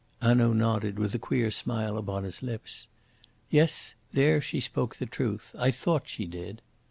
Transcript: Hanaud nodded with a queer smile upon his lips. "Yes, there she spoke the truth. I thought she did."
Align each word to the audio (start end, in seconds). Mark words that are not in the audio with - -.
Hanaud 0.19 0.53
nodded 0.53 0.97
with 0.97 1.13
a 1.13 1.19
queer 1.19 1.51
smile 1.51 1.95
upon 1.95 2.23
his 2.23 2.41
lips. 2.41 2.87
"Yes, 3.51 3.93
there 4.11 4.41
she 4.41 4.59
spoke 4.59 4.95
the 4.95 5.05
truth. 5.05 5.53
I 5.55 5.69
thought 5.69 6.07
she 6.09 6.25
did." 6.25 6.63